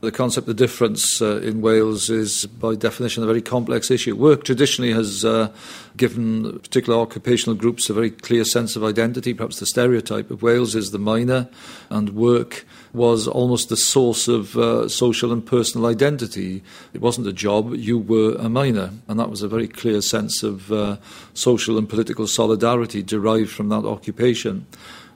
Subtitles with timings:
[0.00, 4.16] The concept of difference uh, in Wales is, by definition, a very complex issue.
[4.16, 5.52] Work traditionally has uh,
[5.98, 9.34] given particular occupational groups a very clear sense of identity.
[9.34, 11.50] Perhaps the stereotype of Wales is the miner,
[11.90, 16.62] and work was almost the source of uh, social and personal identity.
[16.94, 18.92] It wasn't a job, you were a miner.
[19.06, 20.96] And that was a very clear sense of uh,
[21.34, 24.66] social and political solidarity derived from that occupation.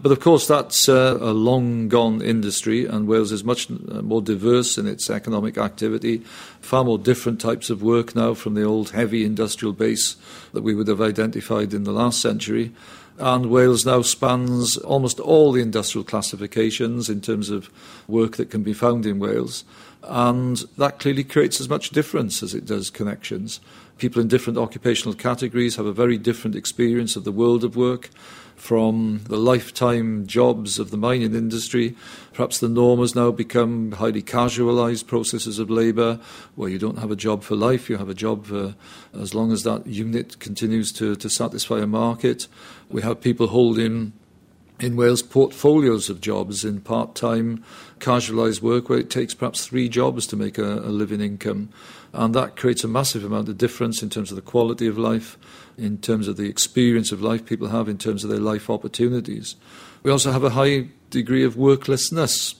[0.04, 4.20] But of course, that's uh, a long gone industry, and Wales is much uh, more
[4.20, 6.18] diverse in its economic activity,
[6.60, 10.16] far more different types of work now from the old heavy industrial base
[10.52, 12.70] that we would have identified in the last century.
[13.18, 17.70] And Wales now spans almost all the industrial classifications in terms of
[18.06, 19.64] work that can be found in Wales.
[20.06, 23.60] And that clearly creates as much difference as it does connections.
[23.96, 28.10] People in different occupational categories have a very different experience of the world of work
[28.56, 31.96] from the lifetime jobs of the mining industry.
[32.32, 36.20] Perhaps the norm has now become highly casualised processes of labour,
[36.54, 38.74] where you don't have a job for life, you have a job for
[39.12, 42.46] as long as that unit continues to, to satisfy a market.
[42.88, 44.12] We have people holding
[44.80, 47.64] in Wales portfolios of jobs in part time,
[48.00, 51.68] casualised work where it takes perhaps three jobs to make a, a living income.
[52.12, 55.38] And that creates a massive amount of difference in terms of the quality of life
[55.76, 59.56] in terms of the experience of life people have, in terms of their life opportunities.
[60.02, 62.54] We also have a high degree of worklessness.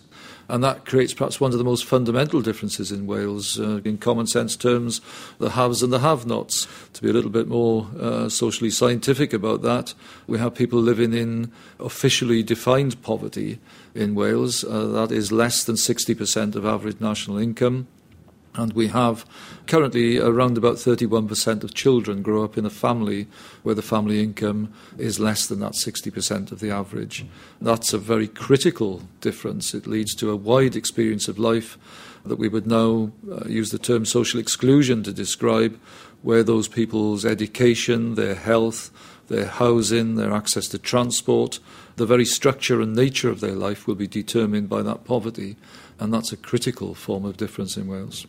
[0.48, 4.26] And that creates perhaps one of the most fundamental differences in Wales, uh, in common
[4.26, 5.00] sense terms,
[5.38, 6.66] the haves and the have nots.
[6.92, 9.94] To be a little bit more uh, socially scientific about that,
[10.26, 11.50] we have people living in
[11.80, 13.58] officially defined poverty
[13.94, 14.64] in Wales.
[14.64, 17.86] Uh, that is less than 60% of average national income.
[18.56, 19.26] And we have
[19.66, 23.26] currently around about 31% of children grow up in a family
[23.64, 27.26] where the family income is less than that 60% of the average.
[27.60, 29.74] That's a very critical difference.
[29.74, 31.76] It leads to a wide experience of life
[32.24, 35.78] that we would now uh, use the term social exclusion to describe,
[36.22, 38.90] where those people's education, their health,
[39.28, 41.58] their housing, their access to transport,
[41.96, 45.56] the very structure and nature of their life will be determined by that poverty.
[45.98, 48.26] And that's a critical form of difference in Wales.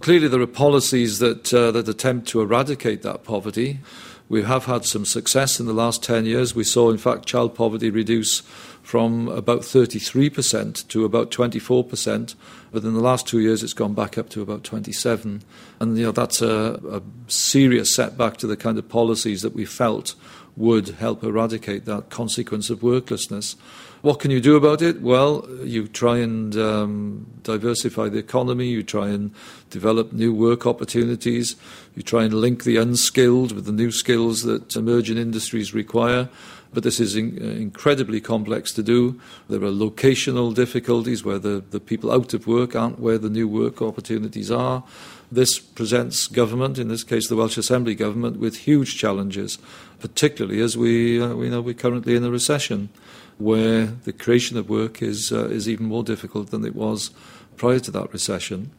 [0.00, 3.80] Clearly, there are policies that, uh, that attempt to eradicate that poverty.
[4.28, 6.54] We have had some success in the last 10 years.
[6.54, 8.42] We saw, in fact, child poverty reduce
[8.82, 12.34] from about 33% to about 24%.
[12.70, 15.42] But in the last two years, it's gone back up to about 27.
[15.80, 19.64] And you know, that's a, a serious setback to the kind of policies that we
[19.64, 20.14] felt
[20.58, 23.54] would help eradicate that consequence of worklessness.
[24.02, 25.00] What can you do about it?
[25.00, 29.32] Well, you try and um, diversify the economy, you try and
[29.70, 31.56] develop new work opportunities,
[31.96, 36.28] you try and link the unskilled with the new skills that emerging industries require.
[36.72, 39.18] But this is in, uh, incredibly complex to do.
[39.48, 43.48] There are locational difficulties where the, the people out of work aren't where the new
[43.48, 44.84] work opportunities are.
[45.30, 49.58] This presents government, in this case the Welsh Assembly government, with huge challenges,
[50.00, 52.88] particularly as we, uh, we know we're currently in a recession
[53.36, 57.10] where the creation of work is, uh, is even more difficult than it was
[57.56, 58.70] prior to that recession.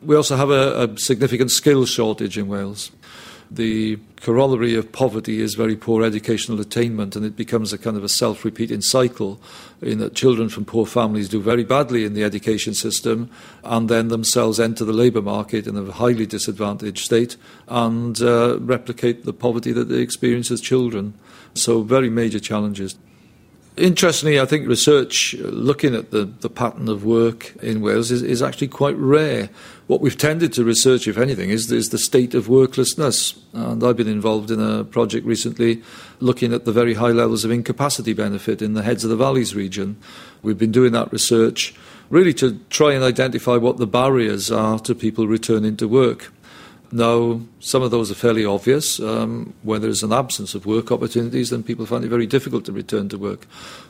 [0.00, 2.90] We also have a, a significant skills shortage in Wales.
[3.50, 8.04] The corollary of poverty is very poor educational attainment, and it becomes a kind of
[8.04, 9.40] a self repeating cycle
[9.82, 13.28] in that children from poor families do very badly in the education system
[13.64, 19.24] and then themselves enter the labour market in a highly disadvantaged state and uh, replicate
[19.24, 21.14] the poverty that they experience as children.
[21.54, 22.94] So, very major challenges.
[23.76, 28.22] Interestingly, I think research uh, looking at the, the pattern of work in Wales is,
[28.22, 29.48] is actually quite rare.
[29.86, 33.38] What we've tended to research, if anything, is, is the state of worklessness.
[33.52, 35.82] And I've been involved in a project recently
[36.18, 39.54] looking at the very high levels of incapacity benefit in the Heads of the Valleys
[39.54, 39.96] region.
[40.42, 41.74] We've been doing that research
[42.10, 46.32] really to try and identify what the barriers are to people returning to work.
[46.92, 48.98] Now, some of those are fairly obvious.
[48.98, 52.72] Um, where there's an absence of work opportunities, then people find it very difficult to
[52.72, 53.46] return to work.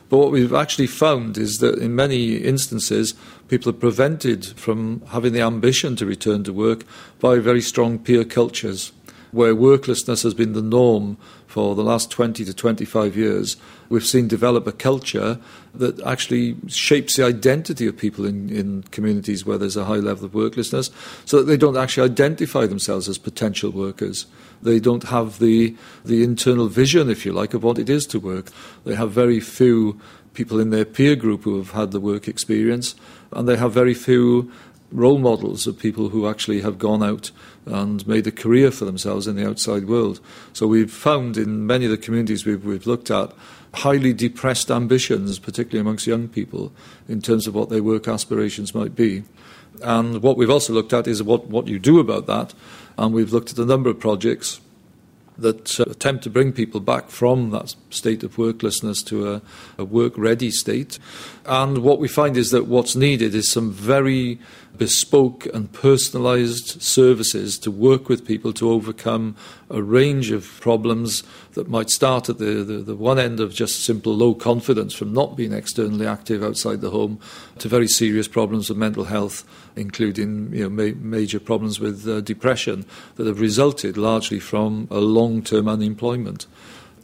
[0.09, 3.13] But what we've actually found is that in many instances,
[3.47, 6.85] people are prevented from having the ambition to return to work
[7.19, 8.91] by very strong peer cultures
[9.31, 11.17] where worklessness has been the norm
[11.47, 13.57] for the last 20 to 25 years,
[13.89, 15.37] we've seen develop a culture
[15.73, 20.25] that actually shapes the identity of people in, in communities where there's a high level
[20.25, 20.89] of worklessness,
[21.25, 24.27] so that they don't actually identify themselves as potential workers.
[24.61, 25.75] They don't have the,
[26.05, 28.49] the internal vision, if you like, of what it is to work.
[28.85, 29.99] They have very few
[30.33, 32.95] people in their peer group who have had the work experience,
[33.33, 34.51] and they have very few
[34.91, 37.31] role models of people who actually have gone out
[37.65, 40.19] and made a career for themselves in the outside world.
[40.53, 43.31] So we've found in many of the communities we've, we've looked at
[43.73, 46.73] highly depressed ambitions, particularly amongst young people,
[47.07, 49.23] in terms of what their work aspirations might be.
[49.81, 52.53] And what we've also looked at is what, what you do about that.
[52.97, 54.59] And we've looked at a number of projects
[55.37, 59.41] that uh, attempt to bring people back from that state of worklessness to a,
[59.77, 60.99] a work ready state.
[61.45, 64.39] And what we find is that what's needed is some very
[64.77, 69.35] bespoke and personalised services to work with people to overcome
[69.71, 71.23] a range of problems
[71.53, 75.13] that might start at the, the, the, one end of just simple low confidence from
[75.13, 77.19] not being externally active outside the home
[77.57, 79.43] to very serious problems of mental health,
[79.75, 82.85] including you know, ma- major problems with uh, depression
[83.15, 86.45] that have resulted largely from a long term unemployment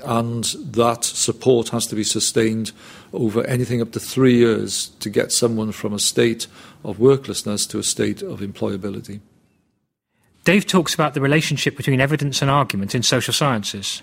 [0.04, 2.72] and that support has to be sustained
[3.14, 6.48] over anything up to three years to get someone from a state
[6.84, 9.20] of worklessness to a state of employability.
[10.48, 14.02] Dave talks about the relationship between evidence and argument in social sciences.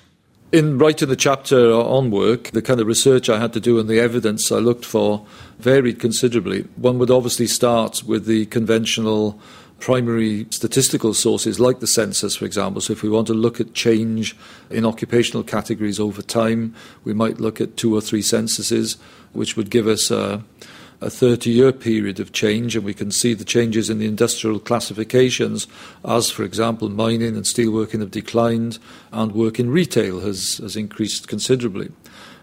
[0.52, 3.88] In writing the chapter on work, the kind of research I had to do and
[3.88, 5.25] the evidence I looked for
[5.58, 6.64] varied considerably.
[6.76, 9.41] One would obviously start with the conventional
[9.79, 12.82] primary statistical sources like the census, for example.
[12.82, 14.37] So, if we want to look at change
[14.69, 16.75] in occupational categories over time,
[17.05, 18.99] we might look at two or three censuses,
[19.32, 20.44] which would give us a,
[21.04, 24.58] a 30 year period of change, and we can see the changes in the industrial
[24.58, 25.66] classifications,
[26.04, 28.78] as, for example, mining and steelworking have declined,
[29.12, 31.90] and work in retail has, has increased considerably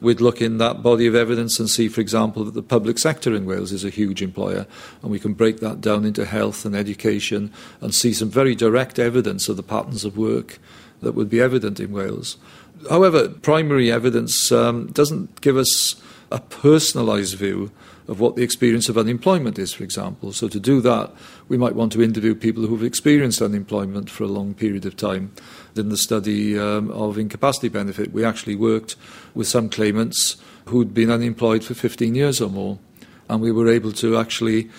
[0.01, 3.33] we'd look in that body of evidence and see, for example, that the public sector
[3.33, 4.65] in Wales is a huge employer,
[5.01, 8.99] and we can break that down into health and education and see some very direct
[8.99, 10.57] evidence of the patterns of work
[11.01, 12.37] that would be evident in Wales.
[12.89, 15.95] However, primary evidence um, doesn't give us
[16.31, 17.71] a personalised view
[18.07, 20.33] of what the experience of unemployment is, for example.
[20.33, 21.11] So, to do that,
[21.47, 25.31] we might want to interview people who've experienced unemployment for a long period of time.
[25.75, 28.95] In the study um, of incapacity benefit, we actually worked
[29.33, 32.79] with some claimants who'd been unemployed for 15 years or more,
[33.29, 34.69] and we were able to actually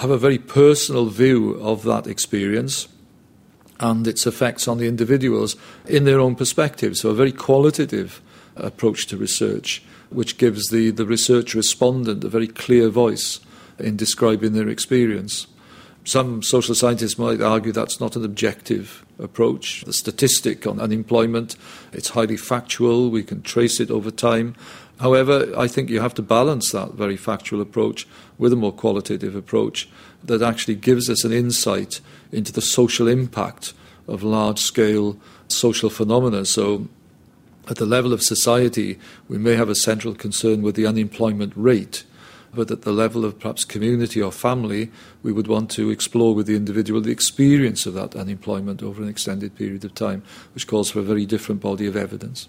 [0.00, 2.88] have a very personal view of that experience
[3.80, 5.56] and its effects on the individuals
[5.86, 6.96] in their own perspective.
[6.96, 8.20] So, a very qualitative
[8.56, 13.40] approach to research which gives the, the research respondent a very clear voice
[13.78, 15.46] in describing their experience.
[16.04, 19.84] Some social scientists might argue that's not an objective approach.
[19.84, 21.56] The statistic on unemployment,
[21.92, 24.56] it's highly factual, we can trace it over time.
[24.98, 28.06] However, I think you have to balance that very factual approach
[28.38, 29.88] with a more qualitative approach
[30.24, 32.00] that actually gives us an insight
[32.32, 33.72] into the social impact
[34.06, 35.18] of large scale
[35.48, 36.44] social phenomena.
[36.44, 36.88] So
[37.68, 42.04] at the level of society, we may have a central concern with the unemployment rate,
[42.52, 44.90] but at the level of perhaps community or family,
[45.22, 49.08] we would want to explore with the individual the experience of that unemployment over an
[49.08, 50.22] extended period of time,
[50.54, 52.48] which calls for a very different body of evidence.